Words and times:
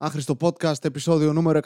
Άχρηστο 0.00 0.36
podcast, 0.40 0.84
επεισόδιο 0.84 1.32
νούμερο 1.32 1.60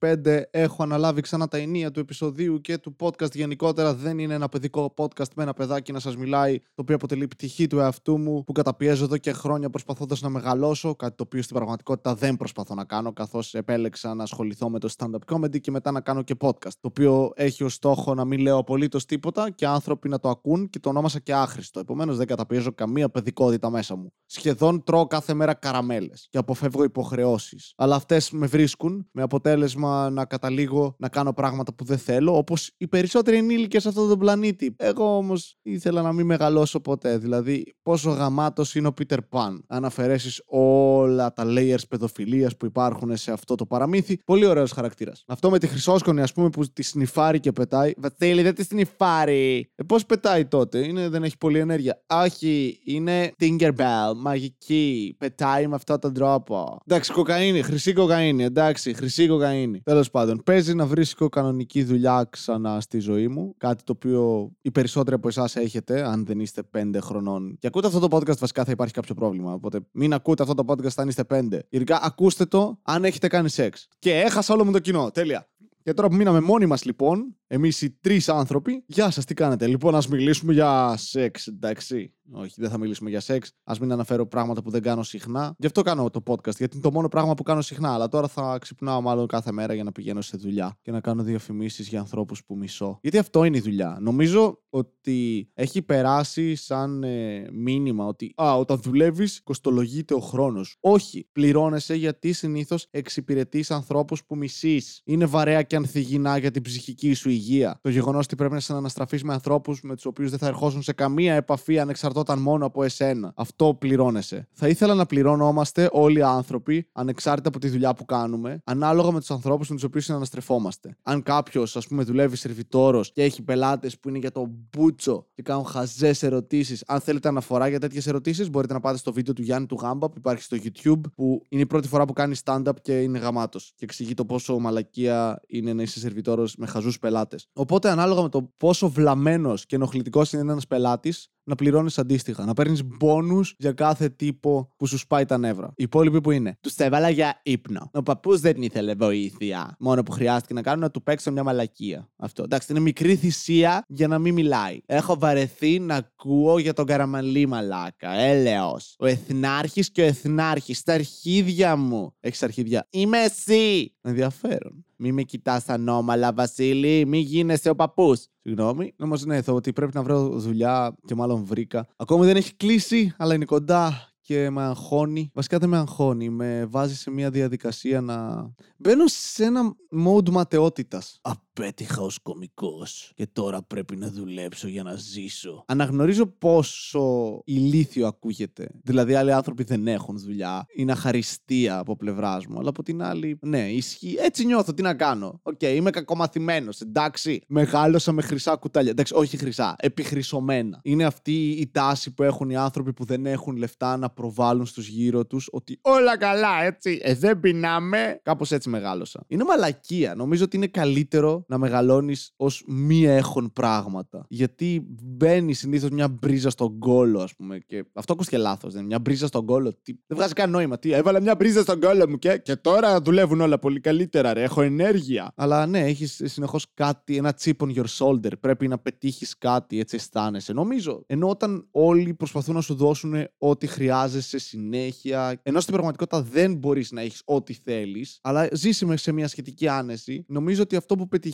125. 0.00 0.42
Έχω 0.50 0.82
αναλάβει 0.82 1.20
ξανά 1.20 1.48
τα 1.48 1.56
ενία 1.56 1.90
του 1.90 2.00
επεισοδίου 2.00 2.60
και 2.60 2.78
του 2.78 2.96
podcast 3.00 3.34
γενικότερα. 3.34 3.94
Δεν 3.94 4.18
είναι 4.18 4.34
ένα 4.34 4.48
παιδικό 4.48 4.94
podcast 4.96 5.32
με 5.36 5.42
ένα 5.42 5.52
παιδάκι 5.52 5.92
να 5.92 6.00
σας 6.00 6.16
μιλάει, 6.16 6.58
το 6.58 6.64
οποίο 6.74 6.94
αποτελεί 6.94 7.28
πτυχή 7.28 7.66
του 7.66 7.78
εαυτού 7.78 8.18
μου, 8.18 8.44
που 8.44 8.52
καταπιέζω 8.52 9.04
εδώ 9.04 9.16
και 9.16 9.32
χρόνια 9.32 9.70
προσπαθώντας 9.70 10.20
να 10.20 10.28
μεγαλώσω. 10.28 10.94
Κάτι 10.94 11.16
το 11.16 11.22
οποίο 11.22 11.42
στην 11.42 11.56
πραγματικότητα 11.56 12.14
δεν 12.14 12.36
προσπαθώ 12.36 12.74
να 12.74 12.84
κάνω, 12.84 13.12
καθώς 13.12 13.54
επέλεξα 13.54 14.14
να 14.14 14.22
ασχοληθώ 14.22 14.70
με 14.70 14.78
το 14.78 14.94
stand-up 14.96 15.34
comedy 15.34 15.60
και 15.60 15.70
μετά 15.70 15.90
να 15.90 16.00
κάνω 16.00 16.22
και 16.22 16.34
podcast. 16.40 16.72
Το 16.80 16.88
οποίο 16.88 17.32
έχει 17.34 17.64
ως 17.64 17.74
στόχο 17.74 18.14
να 18.14 18.24
μην 18.24 18.40
λέω 18.40 18.58
απολύτως 18.58 19.04
τίποτα 19.04 19.50
και 19.50 19.66
άνθρωποι 19.66 20.08
να 20.08 20.18
το 20.18 20.28
ακούν 20.28 20.70
και 20.70 20.78
το 20.78 20.88
ονόμασα 20.88 21.18
και 21.18 21.34
άχρηστο. 21.34 21.80
Επομένως 21.80 22.16
δεν 22.16 22.26
καταπιέζω 22.26 22.72
καμία 22.72 23.08
παιδικότητα 23.08 23.70
μέσα 23.70 23.96
μου. 23.96 24.12
Σχεδόν 24.26 24.84
τρώω 24.84 25.06
κάθε 25.06 25.34
μέρα 25.34 25.54
καραμέλες 25.54 26.26
και 26.30 26.38
αποφεύγω 26.38 26.84
υποχρεώσεις. 26.84 27.63
Αλλά 27.76 27.94
αυτές 27.94 28.30
με 28.30 28.46
βρίσκουν 28.46 29.08
με 29.12 29.22
αποτέλεσμα 29.22 30.10
να 30.10 30.24
καταλήγω 30.24 30.94
να 30.98 31.08
κάνω 31.08 31.32
πράγματα 31.32 31.74
που 31.74 31.84
δεν 31.84 31.98
θέλω, 31.98 32.36
όπως 32.36 32.70
οι 32.76 32.88
περισσότεροι 32.88 33.36
ενήλικες 33.36 33.82
σε 33.82 33.88
αυτόν 33.88 34.08
τον 34.08 34.18
πλανήτη. 34.18 34.74
Εγώ 34.78 35.16
όμως 35.16 35.56
ήθελα 35.62 36.02
να 36.02 36.12
μην 36.12 36.26
μεγαλώσω 36.26 36.80
ποτέ. 36.80 37.18
Δηλαδή, 37.18 37.74
πόσο 37.82 38.10
γαμάτος 38.10 38.74
είναι 38.74 38.88
ο 38.88 38.94
Peter 38.98 39.18
Pan. 39.30 39.58
Αν 39.66 39.84
αφαιρέσεις 39.84 40.42
όλα 40.46 41.32
τα 41.32 41.44
layers 41.46 41.88
παιδοφιλίας 41.88 42.56
που 42.56 42.66
υπάρχουν 42.66 43.16
σε 43.16 43.32
αυτό 43.32 43.54
το 43.54 43.66
παραμύθι, 43.66 44.18
πολύ 44.24 44.46
ωραίος 44.46 44.72
χαρακτήρας. 44.72 45.24
Αυτό 45.26 45.50
με 45.50 45.58
τη 45.58 45.66
χρυσόσκονη, 45.66 46.20
ας 46.20 46.32
πούμε, 46.32 46.50
που 46.50 46.64
τη 46.72 46.82
σνιφάρει 46.82 47.40
και 47.40 47.52
πετάει. 47.52 47.92
Βασίλη, 47.96 48.42
δεν 48.42 48.54
τη 48.54 48.62
σνιφάρει. 48.64 49.70
Ε, 49.74 49.82
πώς 49.82 50.06
πετάει 50.06 50.46
τότε, 50.46 50.78
είναι, 50.86 51.08
δεν 51.08 51.24
έχει 51.24 51.36
πολλή 51.38 51.58
ενέργεια. 51.58 52.02
Όχι, 52.06 52.80
είναι 52.84 53.32
Tinkerbell, 53.40 54.14
μαγική. 54.16 55.16
Πετάει 55.18 55.66
με 55.66 55.74
αυτόν 55.74 56.00
τον 56.00 56.14
τρόπο. 56.14 56.78
Εντάξει, 56.86 57.12
κοκαίνη, 57.12 57.53
χρυσή 57.62 57.92
κοκαίνη, 57.92 58.44
εντάξει, 58.44 58.94
χρυσή 58.94 59.28
κοκαίνη. 59.28 59.80
Τέλος 59.80 60.10
πάντων, 60.10 60.42
παίζει 60.44 60.74
να 60.74 60.86
βρίσκω 60.86 61.28
κανονική 61.28 61.84
δουλειά 61.84 62.26
ξανά 62.30 62.80
στη 62.80 62.98
ζωή 62.98 63.28
μου. 63.28 63.54
Κάτι 63.58 63.84
το 63.84 63.92
οποίο 63.92 64.52
οι 64.62 64.70
περισσότεροι 64.70 65.16
από 65.16 65.28
εσάς 65.28 65.56
έχετε, 65.56 66.02
αν 66.06 66.24
δεν 66.26 66.40
είστε 66.40 66.62
5 66.70 67.00
χρονών. 67.00 67.56
Και 67.58 67.66
ακούτε 67.66 67.86
αυτό 67.86 67.98
το 68.08 68.16
podcast, 68.16 68.38
βασικά 68.38 68.64
θα 68.64 68.70
υπάρχει 68.70 68.92
κάποιο 68.92 69.14
πρόβλημα. 69.14 69.52
Οπότε 69.52 69.80
μην 69.92 70.12
ακούτε 70.12 70.42
αυτό 70.42 70.54
το 70.54 70.64
podcast 70.66 70.94
αν 70.96 71.08
είστε 71.08 71.24
5. 71.28 71.58
Ειδικά 71.68 72.00
ακούστε 72.02 72.44
το 72.44 72.78
αν 72.82 73.04
έχετε 73.04 73.28
κάνει 73.28 73.48
σεξ. 73.48 73.88
Και 73.98 74.12
έχασα 74.12 74.54
όλο 74.54 74.64
μου 74.64 74.72
το 74.72 74.78
κοινό. 74.78 75.10
Τέλεια. 75.10 75.48
Και 75.84 75.92
τώρα 75.92 76.08
που 76.08 76.14
μείναμε 76.14 76.40
μόνοι 76.40 76.66
μας, 76.66 76.84
λοιπόν, 76.84 77.36
εμείς 77.46 77.82
οι 77.82 77.90
τρεις 77.90 78.28
άνθρωποι, 78.28 78.84
γεια 78.86 79.10
σας, 79.10 79.24
τι 79.24 79.34
κάνετε; 79.34 79.66
Λοιπόν, 79.66 79.94
ας 79.94 80.08
μιλήσουμε 80.08 80.52
για 80.52 80.94
σεξ, 80.96 81.46
εντάξει. 81.46 82.14
Όχι, 82.32 82.54
δεν 82.56 82.70
θα 82.70 82.78
μιλήσουμε 82.78 83.10
για 83.10 83.20
σεξ. 83.20 83.52
Α 83.64 83.74
μην 83.80 83.92
αναφέρω 83.92 84.26
πράγματα 84.26 84.62
που 84.62 84.70
δεν 84.70 84.82
κάνω 84.82 85.02
συχνά. 85.02 85.54
Γι' 85.58 85.66
αυτό 85.66 85.82
κάνω 85.82 86.10
το 86.10 86.22
podcast, 86.26 86.56
γιατί 86.56 86.76
είναι 86.76 86.82
το 86.82 86.92
μόνο 86.92 87.08
πράγμα 87.08 87.34
που 87.34 87.42
κάνω 87.42 87.60
συχνά. 87.60 87.92
Αλλά 87.92 88.08
τώρα 88.08 88.28
θα 88.28 88.58
ξυπνάω 88.60 89.00
μάλλον 89.00 89.26
κάθε 89.26 89.52
μέρα 89.52 89.74
για 89.74 89.84
να 89.84 89.92
πηγαίνω 89.92 90.20
σε 90.20 90.36
δουλειά 90.36 90.78
και 90.82 90.90
να 90.90 91.00
κάνω 91.00 91.22
διαφημίσεις 91.22 91.88
για 91.88 92.00
ανθρώπους 92.00 92.44
που 92.44 92.56
μισώ. 92.56 92.98
Γιατί 93.02 93.18
αυτό 93.18 93.44
είναι 93.44 93.56
η 93.56 93.60
δουλειά. 93.60 93.98
Νομίζω 94.00 94.62
ότι 94.68 95.50
έχει 95.54 95.82
περάσει 95.82 96.54
σαν 96.54 97.02
ε, 97.02 97.46
μήνυμα 97.52 98.06
ότι 98.06 98.32
α, 98.42 98.56
όταν 98.56 98.80
δουλεύεις, 98.82 99.40
κοστολογείται 99.42 100.14
ο 100.14 100.20
χρόνος. 100.20 100.76
Όχι. 100.80 101.28
Πληρώνεσαι 101.32 101.94
γιατί 101.94 102.32
συνήθως 102.32 102.86
εξυπηρετείς 102.90 103.70
ανθρώπους 103.70 104.24
που 104.24 104.36
μισείς. 104.36 105.00
Είναι 105.04 105.26
βαρέα 105.26 105.62
και 105.62 105.73
ανθυγινά 105.74 106.36
για 106.36 106.50
την 106.50 106.62
ψυχική 106.62 107.14
σου 107.14 107.30
υγεία. 107.30 107.78
Το 107.82 107.88
γεγονός 107.88 108.24
ότι 108.24 108.36
πρέπει 108.36 108.54
να 108.54 108.60
σε 108.60 108.72
αναστραφεί 108.72 109.24
με 109.24 109.32
ανθρώπους 109.32 109.82
με 109.82 109.94
τους 109.94 110.04
οποίους 110.04 110.30
δεν 110.30 110.38
θα 110.38 110.46
ερχόσουν 110.46 110.82
σε 110.82 110.92
καμία 110.92 111.34
επαφή 111.34 111.78
ανεξαρτώταν 111.78 112.38
μόνο 112.38 112.66
από 112.66 112.82
εσένα. 112.82 113.32
Αυτό 113.36 113.76
πληρώνεσαι. 113.78 114.48
Θα 114.52 114.68
ήθελα 114.68 114.94
να 114.94 115.06
πληρώνομαστε 115.06 115.88
όλοι 115.92 116.18
οι 116.18 116.22
άνθρωποι, 116.22 116.88
ανεξάρτητα 116.92 117.48
από 117.48 117.58
τη 117.58 117.68
δουλειά 117.68 117.94
που 117.94 118.04
κάνουμε, 118.04 118.60
ανάλογα 118.64 119.10
με 119.10 119.18
τους 119.18 119.30
ανθρώπους 119.30 119.68
με 119.68 119.74
τους 119.74 119.84
οποίους 119.84 120.04
συναναστρεφόμαστε. 120.04 120.96
Αν 121.02 121.22
κάποιος, 121.22 121.76
ας 121.76 121.86
πούμε, 121.86 122.02
δουλεύει 122.02 122.36
σερβιτόρος 122.36 123.12
και 123.12 123.22
έχει 123.22 123.42
πελάτες 123.42 123.98
που 123.98 124.08
είναι 124.08 124.18
για 124.18 124.30
το 124.30 124.50
μπούτσο 124.70 125.26
και 125.34 125.42
κάνουν 125.42 125.64
χαζές 125.64 126.22
ερωτήσεις, 126.22 126.84
αν 126.86 127.00
θέλετε 127.00 127.28
αναφορά 127.28 127.68
για 127.68 127.80
τέτοιες 127.80 128.06
ερωτήσεις, 128.06 128.50
μπορείτε 128.50 128.72
να 128.72 128.80
πάτε 128.80 128.98
στο 128.98 129.12
βίντεο 129.12 129.34
του 129.34 129.42
Γιάννη 129.42 129.66
του 129.66 129.78
Γάμπα 129.80 130.08
που 130.08 130.14
υπάρχει 130.18 130.42
στο 130.42 130.56
YouTube, 130.62 131.00
που 131.14 131.42
είναι 131.48 131.62
η 131.62 131.66
πρώτη 131.66 131.88
φορά 131.88 132.04
που 132.04 132.12
κάνει 132.12 132.34
stand-up 132.44 132.72
και 132.82 133.00
είναι 133.00 133.18
γαμάτος. 133.18 133.72
Και 133.76 133.84
εξηγεί 133.84 134.14
το 134.14 134.24
πόσο 134.24 134.58
μαλακία 134.58 135.40
είναι 135.46 135.63
να 135.72 135.82
είσαι 135.82 135.98
σερβιτόρος 135.98 136.56
με 136.56 136.66
χαζούς 136.66 136.98
πελάτες. 136.98 137.48
Οπότε, 137.52 137.90
ανάλογα 137.90 138.22
με 138.22 138.28
το 138.28 138.52
πόσο 138.56 138.88
βλαμμένος 138.88 139.66
και 139.66 139.76
ενοχλητικός 139.76 140.32
είναι 140.32 140.42
ένας 140.52 140.66
πελάτης, 140.66 141.28
να 141.44 141.54
πληρώνεις 141.54 141.98
αντίστοιχα. 141.98 142.44
Να 142.44 142.54
παίρνεις 142.54 142.84
μπόνους 142.84 143.54
για 143.58 143.72
κάθε 143.72 144.08
τύπο 144.08 144.68
που 144.76 144.86
σου 144.86 144.98
σπάει 144.98 145.24
τα 145.24 145.38
νεύρα. 145.38 145.66
Οι 145.66 145.82
υπόλοιποι 145.82 146.20
που 146.20 146.30
είναι. 146.30 146.58
Τους 146.60 146.76
έβαλα 146.76 147.08
για 147.08 147.40
ύπνο. 147.42 147.90
Ο 147.92 148.02
παππούς 148.02 148.40
δεν 148.40 148.62
ήθελε 148.62 148.94
βοήθεια. 148.94 149.76
Μόνο 149.78 150.02
που 150.02 150.12
χρειάστηκε 150.12 150.54
να 150.54 150.62
κάνω 150.62 150.80
να 150.80 150.90
του 150.90 151.02
παίξω 151.02 151.32
μια 151.32 151.42
μαλακία. 151.42 152.10
Αυτό. 152.16 152.42
Εντάξει, 152.42 152.66
είναι 152.70 152.80
μικρή 152.80 153.16
θυσία 153.16 153.84
για 153.88 154.08
να 154.08 154.18
μην 154.18 154.34
μιλάει. 154.34 154.80
Έχω 154.86 155.18
βαρεθεί 155.18 155.78
να 155.78 155.94
ακούω 155.94 156.58
για 156.58 156.72
τον 156.72 156.86
καραμαλί 156.86 157.46
μαλάκα. 157.46 158.12
Έλεος. 158.12 158.94
Ο 158.98 159.06
εθνάρχης 159.06 159.90
και 159.90 160.02
ο 160.02 160.04
εθνάρχης. 160.04 160.78
Στα 160.78 160.92
αρχίδια 160.92 161.76
μου. 161.76 162.14
Έχεις 162.20 162.42
αρχίδια. 162.42 162.86
Είμαι 162.90 163.18
εσύ. 163.18 163.94
Ενδιαφέρον. 164.00 164.84
Μη 164.96 165.12
με 165.12 165.22
κοιτάς 165.22 165.68
ανώμαλα, 165.68 166.32
Βασίλη. 166.32 167.06
Μη 167.06 167.18
γίνεσαι 167.18 167.68
ο 167.68 167.74
παππούς. 167.74 168.26
Συγγνώμη. 168.46 168.94
Όμω 168.98 169.14
ναι, 169.16 169.42
θα 169.42 169.52
ότι 169.52 169.72
πρέπει 169.72 169.94
να 169.94 170.02
βρω 170.02 170.28
δουλειά 170.28 170.96
και 171.06 171.14
μάλλον 171.14 171.44
βρήκα. 171.44 171.86
Ακόμη 171.96 172.24
δεν 172.24 172.36
έχει 172.36 172.54
κλείσει, 172.54 173.14
αλλά 173.16 173.34
είναι 173.34 173.44
κοντά 173.44 174.12
και 174.20 174.50
με 174.50 174.62
αγχώνει. 174.62 175.30
Βασικά 175.34 175.58
δεν 175.58 175.68
με 175.68 175.76
αγχώνει. 175.76 176.28
Με 176.28 176.66
βάζει 176.66 176.94
σε 176.96 177.10
μια 177.10 177.30
διαδικασία 177.30 178.00
να. 178.00 178.48
Μπαίνω 178.76 179.04
σε 179.06 179.44
ένα 179.44 179.74
mode 180.06 180.30
ματαιότητας. 180.30 181.20
Απέτυχα 181.56 182.02
ως 182.02 182.18
κωμικός. 182.18 183.12
Και 183.14 183.26
τώρα 183.32 183.62
πρέπει 183.62 183.96
να 183.96 184.08
δουλέψω 184.10 184.68
για 184.68 184.82
να 184.82 184.94
ζήσω. 184.94 185.64
Αναγνωρίζω 185.66 186.26
πόσο 186.26 187.40
ηλίθιο 187.44 188.06
ακούγεται. 188.06 188.68
Δηλαδή, 188.82 189.14
άλλοι 189.14 189.32
άνθρωποι 189.32 189.62
δεν 189.62 189.86
έχουν 189.86 190.18
δουλειά. 190.18 190.66
Είναι 190.76 190.92
αχαριστία 190.92 191.78
από 191.78 191.96
πλευράς 191.96 192.46
μου. 192.46 192.58
Αλλά 192.58 192.68
από 192.68 192.82
την 192.82 193.02
άλλη, 193.02 193.38
ναι, 193.42 193.70
ισχύει. 193.70 194.16
Έτσι 194.18 194.44
νιώθω. 194.44 194.74
Τι 194.74 194.82
να 194.82 194.94
κάνω; 194.94 195.40
OK, 195.42 195.58
okay, 195.60 195.72
είμαι 195.74 195.90
κακομαθημένος. 195.90 196.80
Εντάξει. 196.80 197.42
Μεγάλωσα 197.46 198.12
με 198.12 198.22
χρυσά 198.22 198.56
κουτάλια. 198.56 198.90
Εντάξει, 198.90 199.14
όχι 199.16 199.36
χρυσά. 199.36 199.76
Επιχρυσωμένα. 199.78 200.80
Είναι 200.82 201.04
αυτή 201.04 201.48
η 201.50 201.70
τάση 201.70 202.14
που 202.14 202.22
έχουν 202.22 202.50
οι 202.50 202.56
άνθρωποι 202.56 202.92
που 202.92 203.04
δεν 203.04 203.26
έχουν 203.26 203.56
λεφτά 203.56 203.96
να 203.96 204.10
προβάλλουν 204.10 204.66
στους 204.66 204.88
γύρω 204.88 205.26
τους 205.26 205.48
ότι 205.52 205.78
όλα 205.82 206.18
καλά, 206.18 206.62
έτσι. 206.62 207.00
Ε, 207.02 207.14
δεν 207.14 207.40
πεινάμε. 207.40 208.20
Κάπως 208.22 208.52
έτσι 208.52 208.68
μεγάλωσα. 208.68 209.24
Είναι 209.26 209.44
μαλακία. 209.44 210.14
Νομίζω 210.14 210.44
ότι 210.44 210.56
είναι 210.56 210.66
καλύτερο 210.66 211.43
να 211.48 211.58
μεγαλώνεις 211.58 212.32
ως 212.36 212.64
μη 212.66 213.06
έχων 213.06 213.52
πράγματα. 213.52 214.26
Γιατί 214.28 214.86
μπαίνεις 215.02 215.58
συνήθως 215.58 215.90
μια 215.90 216.08
μπρίζα 216.08 216.50
στον 216.50 216.78
κώλο, 216.78 217.20
ας 217.20 217.34
πούμε. 217.34 217.58
Και 217.58 217.84
αυτό 217.92 218.12
ακούστηκε 218.12 218.38
λάθος. 218.38 218.72
Δεν 218.72 218.84
μια 218.84 218.98
μπρίζα 218.98 219.26
στον 219.26 219.46
κώλο. 219.46 219.72
Τι... 219.82 219.92
Δεν 220.06 220.16
βγάζει 220.16 220.32
κανένα 220.32 220.58
νόημα. 220.58 220.78
Τι, 220.78 220.92
έβαλα 220.92 221.20
μια 221.20 221.34
μπρίζα 221.34 221.62
στον 221.62 221.80
κόλο 221.80 222.08
μου 222.08 222.18
και, 222.18 222.38
και 222.38 222.56
τώρα 222.56 223.00
δουλεύουν 223.00 223.40
όλα 223.40 223.58
πολύ 223.58 223.80
καλύτερα, 223.80 224.32
ρε. 224.32 224.42
Έχω 224.42 224.62
ενέργεια. 224.62 225.32
Αλλά 225.36 225.66
ναι, 225.66 225.80
έχεις 225.80 226.20
συνεχώς 226.24 226.66
κάτι, 226.74 227.16
ένα 227.16 227.36
chip 227.40 227.56
on 227.58 227.74
your 227.74 227.84
shoulder. 227.98 228.32
Πρέπει 228.40 228.68
να 228.68 228.78
πετύχεις 228.78 229.38
κάτι, 229.38 229.78
έτσι 229.78 229.96
αισθάνεσαι. 229.96 230.52
Νομίζω. 230.52 231.02
Ενώ 231.06 231.28
όταν 231.28 231.68
όλοι 231.70 232.14
προσπαθούν 232.14 232.54
να 232.54 232.60
σου 232.60 232.74
δώσουν 232.74 233.14
ό,τι 233.38 233.66
χρειάζεσαι 233.66 234.38
συνέχεια. 234.38 235.40
Ενώ 235.42 235.60
στην 235.60 235.72
πραγματικότητα 235.72 236.22
δεν 236.22 236.54
μπορείς 236.54 236.92
να 236.92 237.00
έχεις 237.00 237.22
ό,τι 237.24 237.52
θέλεις, 237.64 238.18
αλλά 238.22 238.48
ζήσει 238.52 238.96
σε 238.96 239.12
μια 239.12 239.28
σχετική 239.28 239.68
άνεση. 239.68 240.24
Νομίζω 240.28 240.62
ότι 240.62 240.76
αυτό 240.76 240.96
που 240.96 241.08
πετυχαίνεις 241.08 241.33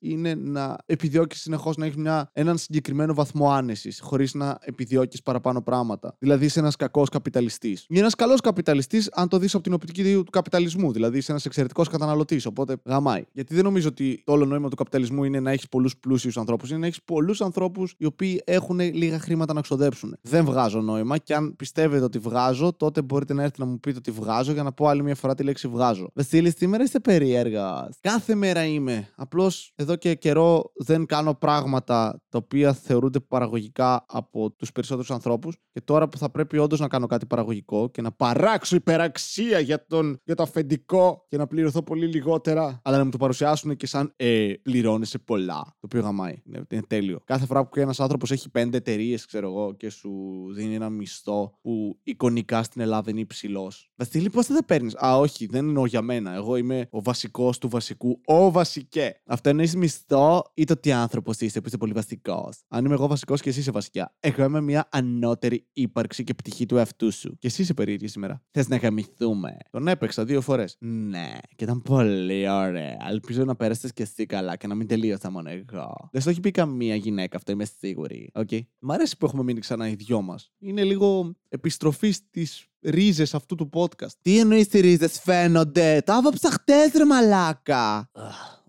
είναι 0.00 0.34
να 0.34 0.76
επιδιώκεις 0.86 1.40
συνεχώς 1.40 1.76
να 1.76 1.86
έχεις 1.86 1.96
έναν 2.32 2.58
συγκεκριμένο 2.58 3.14
βαθμό 3.14 3.50
άνεσης, 3.50 4.00
χωρίς 4.00 4.34
να 4.34 4.58
επιδιώκεις 4.60 5.22
παραπάνω 5.22 5.62
πράγματα. 5.62 6.16
Δηλαδή 6.18 6.44
είσαι 6.44 6.58
ένας 6.58 6.76
κακός 6.76 7.08
καπιταλιστής. 7.08 7.86
Ή 7.88 7.98
ένας 7.98 8.14
καλός 8.14 8.40
καπιταλιστής, 8.40 9.10
αν 9.12 9.28
το 9.28 9.38
δεις 9.38 9.54
από 9.54 9.62
την 9.62 9.72
οπτική 9.72 10.14
του 10.14 10.30
καπιταλισμού. 10.30 10.92
Δηλαδή 10.92 11.18
είσαι 11.18 11.30
ένας 11.30 11.44
εξαιρετικός 11.44 11.88
καταναλωτής. 11.88 12.46
Οπότε 12.46 12.76
γαμάει. 12.84 13.24
Γιατί 13.32 13.54
δεν 13.54 13.64
νομίζω 13.64 13.88
ότι 13.88 14.22
το 14.24 14.32
όλο 14.32 14.44
νόημα 14.44 14.68
του 14.68 14.76
καπιταλισμού 14.76 15.24
είναι 15.24 15.40
να 15.40 15.50
έχεις 15.50 15.68
πολλούς 15.68 15.96
πλούσιους 15.96 16.36
ανθρώπους. 16.36 16.70
Είναι 16.70 16.78
να 16.78 16.86
έχεις 16.86 17.02
πολλούς 17.04 17.40
ανθρώπους 17.40 17.94
οι 17.98 18.04
οποίοι 18.04 18.42
έχουν 18.44 18.80
λίγα 18.80 19.18
χρήματα 19.18 19.52
να 19.52 19.60
ξοδέψουν. 19.60 20.16
Δεν 20.22 20.44
βγάζω 20.44 20.80
νόημα 20.80 21.18
και 21.18 21.34
αν 21.34 21.56
πιστεύετε 21.56 22.04
ότι 22.04 22.18
βγάζω, 22.18 22.72
τότε 22.72 23.02
μπορείτε 23.02 23.34
να 23.34 23.42
έρθετε 23.42 23.64
να 23.64 23.70
μου 23.70 23.80
πείτε 23.80 23.98
ότι 23.98 24.10
βγάζω 24.10 24.52
για 24.52 24.62
να 24.62 24.72
πω 24.72 24.86
άλλη 24.86 25.02
μια 25.02 25.14
φορά 25.14 25.34
τη 25.34 25.42
λέξη 25.42 25.68
βγάζω. 25.68 26.10
Βασίλης, 26.14 26.54
σήμερα 26.56 26.82
είστε 26.82 27.00
περίεργα. 27.00 27.88
Κάθε 28.00 28.34
μέρα 28.34 28.64
είμαι 28.64 29.08
απλώς 29.16 29.72
εδώ 29.74 29.96
και 29.96 30.14
καιρό 30.14 30.72
δεν 30.74 31.06
κάνω 31.06 31.34
πράγματα 31.34 32.22
τα 32.28 32.38
οποία 32.38 32.72
θεωρούνται 32.72 33.20
παραγωγικά 33.20 34.04
από 34.08 34.50
τους 34.50 34.72
περισσότερους 34.72 35.10
ανθρώπους. 35.10 35.56
Και 35.72 35.80
τώρα 35.80 36.08
που 36.08 36.18
θα 36.18 36.30
πρέπει 36.30 36.58
όντως 36.58 36.80
να 36.80 36.88
κάνω 36.88 37.06
κάτι 37.06 37.26
παραγωγικό 37.26 37.90
και 37.90 38.02
να 38.02 38.12
παράξω 38.12 38.76
υπεραξία 38.76 39.58
για, 39.58 39.86
τον, 39.86 40.20
για 40.24 40.34
το 40.34 40.42
αφεντικό 40.42 41.26
και 41.28 41.36
να 41.36 41.46
πληρωθώ 41.46 41.82
πολύ 41.82 42.06
λιγότερα, 42.06 42.80
αλλά 42.84 42.96
να 42.98 43.04
μου 43.04 43.10
το 43.10 43.16
παρουσιάσουν 43.16 43.76
και 43.76 43.86
σαν 43.86 44.12
ε, 44.16 44.52
πληρώνεσαι 44.62 45.18
πολλά. 45.18 45.62
Το 45.64 45.80
οποίο 45.80 46.00
γαμάει. 46.00 46.42
Είναι, 46.44 46.62
είναι 46.70 46.82
τέλειο. 46.86 47.20
Κάθε 47.24 47.46
φορά 47.46 47.66
που 47.66 47.80
ένας 47.80 48.00
άνθρωπος 48.00 48.30
έχει 48.30 48.50
πέντε 48.50 48.76
εταιρείες, 48.76 49.26
ξέρω 49.26 49.48
εγώ, 49.48 49.74
και 49.74 49.90
σου 49.90 50.10
δίνει 50.54 50.74
ένα 50.74 50.90
μισθό 50.90 51.58
που 51.62 51.98
εικονικά 52.02 52.62
στην 52.62 52.80
Ελλάδα 52.80 53.10
είναι 53.10 53.20
υψηλός. 53.20 53.90
Βασίλη, 53.96 54.30
πώς 54.30 54.46
θα 54.46 54.54
τα 54.54 54.64
παίρνεις; 54.64 54.96
Α, 55.04 55.18
όχι, 55.18 55.46
δεν 55.46 55.66
εννοώ 55.66 55.86
για 55.86 56.02
μένα. 56.02 56.34
Εγώ 56.34 56.56
είμαι 56.56 56.88
ο 56.90 57.02
βασικός 57.02 57.58
του 57.58 57.68
βασικού. 57.68 58.20
Ο 58.24 58.50
βασικέ. 58.50 59.05
Αυτό 59.26 59.48
εννοεί 59.48 59.70
μισθό 59.76 60.50
ή 60.54 60.64
το 60.64 60.76
τι 60.76 60.92
άνθρωπος 60.92 61.40
είσαι 61.40 61.60
που 61.60 61.66
είσαι 61.68 61.76
πολύ 61.76 61.92
βασικός. 61.92 62.56
Αν 62.68 62.84
είμαι 62.84 62.94
εγώ 62.94 63.06
βασικός 63.06 63.40
και 63.40 63.48
εσύ 63.48 63.60
είσαι 63.60 63.70
βασικά. 63.70 64.14
Εγώ 64.20 64.44
είμαι 64.44 64.60
μια 64.60 64.88
ανώτερη 64.90 65.66
ύπαρξη 65.72 66.24
και 66.24 66.34
πτυχή 66.34 66.66
του 66.66 66.76
εαυτού 66.76 67.12
σου. 67.12 67.36
Και 67.38 67.46
εσύ 67.46 67.62
είσαι 67.62 67.74
περίεργη 67.74 68.06
σήμερα. 68.08 68.42
Θες 68.50 68.68
να 68.68 68.76
γαμηθούμε. 68.76 69.56
Τον 69.70 69.88
έπαιξα 69.88 70.24
δύο 70.24 70.40
φορές. 70.40 70.76
Ναι, 70.78 71.32
και 71.56 71.64
ήταν 71.64 71.82
πολύ 71.82 72.48
ωραία. 72.48 72.96
Ελπίζω 73.08 73.44
να 73.44 73.54
πέρασες 73.56 73.92
και 73.92 74.02
εσύ 74.02 74.26
καλά 74.26 74.56
και 74.56 74.66
να 74.66 74.74
μην 74.74 74.86
τελείωσα 74.86 75.30
μόνο 75.30 75.50
εγώ. 75.50 76.08
Δεν 76.12 76.22
σου 76.22 76.28
έχει 76.28 76.40
πει 76.40 76.50
καμία 76.50 76.94
γυναίκα 76.94 77.36
αυτό, 77.36 77.52
είμαι 77.52 77.64
σίγουρη. 77.78 78.30
Okay. 78.34 78.60
Μ' 78.78 78.92
αρέσει 78.92 79.16
που 79.16 79.26
έχουμε 79.26 79.42
μείνει 79.42 79.60
ξανά 79.60 79.88
οι 79.88 79.94
δυο 79.94 80.22
μας. 80.22 80.52
Είναι 80.58 80.84
λίγο 80.84 81.34
επιστροφή 81.48 82.10
στις 82.10 82.66
ρίζες 82.80 83.34
αυτού 83.34 83.54
του 83.54 83.68
podcast. 83.72 84.12
Τι 84.22 84.38
εννοείς 84.38 84.72
οι 84.72 84.80
ρίζες 84.80 85.20
φαίνονται; 85.20 86.02
Τα 86.04 86.14
άβαψα 86.14 86.50
χτες, 86.50 86.92
ρε 86.96 87.04
μαλάκα. 87.04 88.10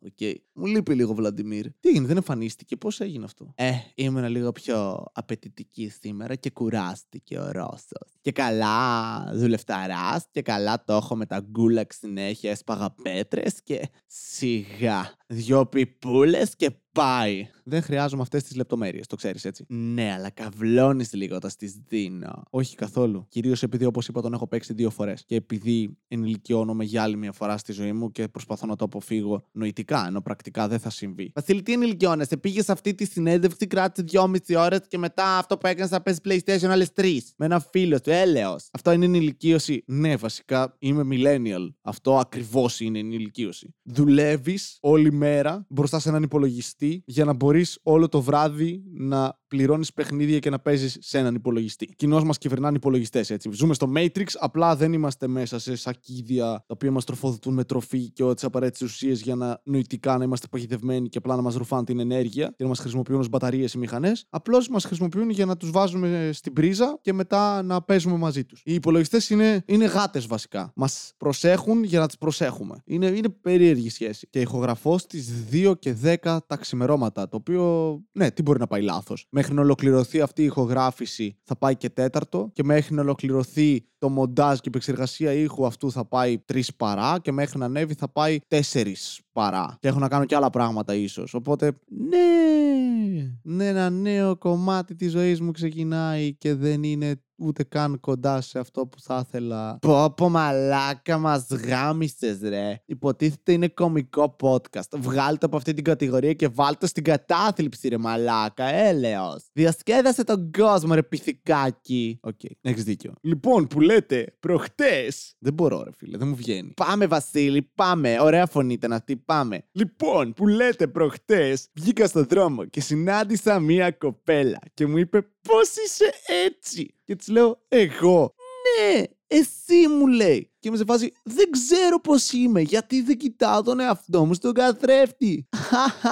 OK. 0.07 0.13
Okay. 0.19 0.36
Μου 0.54 0.65
λείπει 0.65 0.95
λίγο 0.95 1.12
ο 1.12 1.15
Βλαντιμίρ. 1.15 1.71
Τι 1.80 1.89
έγινε, 1.89 2.07
δεν 2.07 2.15
εμφανίστηκε, 2.15 2.75
πώς 2.75 3.00
έγινε 3.00 3.25
αυτό; 3.25 3.54
Ε, 3.56 3.71
ήμουν 3.95 4.27
λίγο 4.27 4.51
πιο 4.51 5.06
απαιτητική 5.13 5.89
σήμερα 5.89 6.36
και 6.36 6.50
κουράστηκε 6.50 7.39
ο 7.39 7.51
Ρώσος. 7.51 8.18
Και 8.21 8.31
καλά 8.31 9.24
δουλευταράς 9.33 10.27
και 10.31 10.42
καλά 10.42 10.83
το 10.83 10.94
έχω 10.94 11.15
με 11.15 11.25
τα 11.25 11.39
γκούλακ 11.39 11.94
συνέχεια, 11.94 12.51
έσπαγα 12.51 12.95
πέτρες 13.01 13.63
και 13.63 13.89
σιγά. 14.06 15.15
Δυο 15.27 15.65
πιπούλες 15.65 16.56
και 16.56 16.71
πάει. 16.97 17.49
Δεν 17.63 17.81
χρειάζομαι 17.81 18.21
αυτές 18.21 18.44
τις 18.44 18.55
λεπτομέρειες, 18.55 19.07
το 19.07 19.15
ξέρεις 19.15 19.45
έτσι. 19.45 19.65
Ναι, 19.67 20.13
αλλά 20.13 20.29
καυλώνει 20.29 21.05
λίγο 21.11 21.35
όταν 21.35 21.51
τι 21.57 21.73
δίνω. 21.88 22.44
Όχι 22.49 22.75
καθόλου. 22.75 23.25
Κυρίως 23.29 23.63
επειδή, 23.63 23.85
όπως 23.85 24.07
είπα, 24.07 24.21
τον 24.21 24.33
έχω 24.33 24.47
παίξει 24.47 24.73
δύο 24.73 24.89
φορές. 24.89 25.23
Και 25.25 25.35
επειδή 25.35 25.97
ενηλικιώνομαι 26.07 26.83
για 26.83 27.03
άλλη 27.03 27.17
μια 27.17 27.31
φορά 27.31 27.57
στη 27.57 27.71
ζωή 27.71 27.94
μου 27.94 28.11
και 28.11 28.27
προσπαθώ 28.27 28.65
να 28.65 28.75
το 28.75 28.85
αποφύγω 28.85 29.44
νοητικά, 29.51 30.07
ενώ 30.07 30.21
πρακτικά 30.21 30.67
δεν 30.67 30.79
θα 30.79 30.89
συμβεί. 30.89 31.31
Βασίλη, 31.35 31.63
τι 31.63 31.73
ενηλικιώνεσαι; 31.73 32.38
Πήγες 32.38 32.65
σε 32.65 32.71
αυτή 32.71 32.94
τη 32.94 33.05
συνέντευξη, 33.05 33.67
κράτησε 33.67 34.05
δυόμιση 34.09 34.55
ώρες 34.55 34.79
και 34.88 34.97
μετά 34.97 35.38
αυτό 35.38 35.57
που 35.57 35.67
έκανες 35.67 35.89
θα 35.89 36.01
παίζεις 36.01 36.21
PlayStation 36.25 36.67
άλλες 36.67 36.94
τρεις. 36.94 37.33
Με 37.38 37.45
ένα 37.45 37.59
φίλο 37.59 38.01
του, 38.01 38.09
έλεος. 38.09 38.69
Αυτό 38.71 38.91
είναι 38.91 39.05
ενηλικίωση. 39.05 39.83
Ναι, 39.85 40.15
βασικά 40.15 40.75
είμαι 40.79 41.03
millennial. 41.11 41.73
Αυτό 41.81 42.17
ακριβώς 42.17 42.79
είναι 42.79 42.99
ενηλικίωση. 42.99 43.75
Δουλεύεις 43.83 44.77
όλη 44.81 45.11
μέρα 45.11 45.65
μπροστά 45.69 45.99
σε 45.99 46.09
έναν 46.09 46.23
υπολογιστή 46.23 46.86
για 47.05 47.25
να 47.25 47.33
μπορείς 47.33 47.79
όλο 47.83 48.09
το 48.09 48.21
βράδυ 48.21 48.83
να 48.93 49.39
πληρώνεις 49.47 49.94
παιχνίδια 49.94 50.39
και 50.39 50.49
να 50.49 50.59
παίζεις 50.59 50.97
σε 50.99 51.17
έναν 51.17 51.35
υπολογιστή. 51.35 51.85
Κοινώς 51.95 52.23
μας 52.23 52.38
κυβερνάνε 52.38 52.75
υπολογιστές 52.77 53.29
έτσι. 53.29 53.49
Ζούμε 53.53 53.73
στο 53.73 53.91
Matrix, 53.95 54.25
απλά 54.39 54.75
δεν 54.75 54.94
είμαστε 54.94 55.27
μέσα 55.27 55.59
σε 55.59 55.75
σακίδια 55.75 56.45
τα 56.45 56.63
οποία 56.67 56.91
μας 56.91 57.03
τροφοδοτούν 57.03 57.53
με 57.53 57.63
τροφή 57.63 58.09
και 58.11 58.23
ό,τι 58.23 58.33
τις 58.33 58.44
απαραίτητες 58.44 58.81
ουσίες 58.91 59.21
για 59.21 59.35
να 59.35 59.61
νοητικά 59.63 60.17
να 60.17 60.23
είμαστε 60.23 60.47
παγιδευμένοι 60.47 61.09
και 61.09 61.17
απλά 61.17 61.35
να 61.35 61.41
μας 61.41 61.55
ρουφάνε 61.55 61.83
την 61.83 61.99
ενέργεια 61.99 62.53
και 62.55 62.63
να 62.63 62.69
μας 62.69 62.79
χρησιμοποιούν 62.79 63.19
ως 63.19 63.29
μπαταρίες 63.29 63.73
οι 63.73 63.77
μηχανές. 63.77 64.25
Απλώς 64.29 64.69
μας 64.69 64.85
χρησιμοποιούν 64.85 65.29
για 65.29 65.45
να 65.45 65.57
τους 65.57 65.71
βάζουμε 65.71 66.29
στην 66.33 66.53
πρίζα 66.53 66.99
και 67.01 67.13
μετά 67.13 67.61
να 67.61 67.81
παίζουμε 67.81 68.17
μαζί 68.17 68.45
τους. 68.45 68.61
Οι 68.65 68.73
υπολογιστές 68.73 69.29
είναι, 69.29 69.63
είναι 69.65 69.85
γάτες 69.85 70.27
βασικά. 70.27 70.71
Μας 70.75 71.13
προσέχουν 71.17 71.83
για 71.83 71.99
να 71.99 72.07
τις 72.07 72.17
προσέχουμε. 72.17 72.81
Είναι, 72.85 73.05
είναι 73.05 73.29
περίεργη 73.29 73.89
σχέση. 73.89 74.27
Και 74.29 74.39
ηχογραφώ 74.39 74.97
στις 74.97 75.29
2 75.51 75.73
και 75.79 75.95
10 76.03 76.38
τα 76.47 76.55
ξημερώματα. 76.59 77.27
Το 77.27 77.38
οποίο, 77.38 77.95
ναι, 78.11 78.31
τι 78.31 78.41
μπορεί 78.41 78.59
να 78.59 78.67
πάει 78.67 78.81
λάθος. 78.81 79.27
Μέχρι 79.39 79.53
να 79.53 79.61
ολοκληρωθεί 79.61 80.21
αυτή 80.21 80.41
η 80.41 80.45
ηχογράφηση 80.45 81.37
θα 81.43 81.55
πάει 81.55 81.75
και 81.75 81.89
τέταρτο 81.89 82.49
και 82.53 82.63
μέχρι 82.63 82.95
να 82.95 83.01
ολοκληρωθεί 83.01 83.85
το 83.97 84.09
μοντάζ 84.09 84.55
και 84.55 84.63
η 84.63 84.67
επεξεργασία 84.67 85.31
ήχου 85.31 85.65
αυτού 85.65 85.91
θα 85.91 86.05
πάει 86.05 86.37
τρεις 86.37 86.75
παρά 86.75 87.19
και 87.21 87.31
μέχρι 87.31 87.59
να 87.59 87.65
ανέβει 87.65 87.93
θα 87.93 88.09
πάει 88.09 88.37
τέσσερις 88.47 89.21
παρά. 89.31 89.77
Και 89.79 89.87
έχω 89.87 89.99
να 89.99 90.07
κάνω 90.07 90.25
και 90.25 90.35
άλλα 90.35 90.49
πράγματα 90.49 90.95
ίσως. 90.95 91.33
Οπότε, 91.33 91.71
ναι, 91.87 93.31
ναι, 93.41 93.67
ένα 93.67 93.89
νέο 93.89 94.37
κομμάτι 94.37 94.95
της 94.95 95.11
ζωής 95.11 95.41
μου 95.41 95.51
ξεκινάει 95.51 96.33
και 96.33 96.53
δεν 96.53 96.83
είναι 96.83 97.21
ούτε 97.37 97.63
καν 97.63 97.99
κοντά 97.99 98.41
σε 98.41 98.59
αυτό 98.59 98.87
που 98.87 98.99
θα 99.01 99.25
ήθελα. 99.27 99.77
Πω 99.81 100.13
πω 100.17 100.29
μαλάκα 100.29 101.17
μας 101.17 101.47
γάμισες 101.47 102.39
ρε. 102.41 102.81
Υποτίθεται 102.85 103.51
είναι 103.51 103.67
κωμικό 103.67 104.35
podcast. 104.41 104.97
Βγάλτε 104.97 105.45
από 105.45 105.57
αυτή 105.57 105.73
την 105.73 105.83
κατηγορία 105.83 106.33
και 106.33 106.47
βάλτε 106.47 106.87
στην 106.87 107.03
κατάθλιψη 107.03 107.87
ρε 107.87 107.97
μαλάκα. 107.97 108.65
Έλεος. 108.65 109.45
Διασκέδασε 109.53 110.23
τον 110.23 110.51
κόσμο 110.51 110.93
ρε 110.93 111.03
πυθικάκι. 111.03 112.19
OK, 112.21 112.33
okay. 112.43 112.51
έχεις 112.61 112.83
δίκιο. 112.83 113.13
Λοιπόν 113.21 113.67
που 113.67 113.81
λέτε 113.81 114.35
προχτές. 114.39 115.35
Δεν 115.39 115.53
μπορώ 115.53 115.83
ρε 115.83 115.91
φίλε, 115.97 116.17
δεν 116.17 116.27
μου 116.27 116.35
βγαίνει. 116.35 116.73
Πάμε 116.75 117.07
Βασίλη, 117.07 117.71
πάμε. 117.75 118.19
Ωραία 118.19 118.45
φωνή 118.45 118.73
ήταν 118.73 118.93
αυτή, 118.93 119.15
πάμε. 119.17 119.63
Λοιπόν 119.71 120.33
που 120.33 120.47
λέτε 120.47 120.87
προχτές 120.87 121.67
βγήκα 121.73 122.07
στο 122.07 122.23
δρόμο 122.23 122.65
και 122.65 122.81
συνάντησα 122.81 123.59
μία 123.59 123.91
κοπέλα 123.91 124.59
και 124.73 124.87
μου 124.87 124.97
είπε 124.97 125.21
πώς 125.41 125.75
είσαι 125.85 126.13
έτσι; 126.45 126.96
Και 127.07 127.15
της 127.15 127.27
λέω, 127.27 127.62
εγώ. 127.68 128.33
Ναι, 128.63 129.04
εσύ 129.27 129.88
μου 129.88 130.07
λέει. 130.07 130.51
Και 130.59 130.71
με 130.71 130.77
σε 130.77 130.83
φάση, 130.83 131.13
δεν 131.24 131.51
ξέρω 131.51 132.00
πώς 132.00 132.31
είμαι, 132.31 132.62
γιατί 132.62 133.01
δεν 133.01 133.18
κοιτάω 133.18 133.63
τον 133.63 133.80
εαυτό 133.80 134.25
μου 134.25 134.33
στον 134.33 134.54
καθρέφτη. 134.54 135.48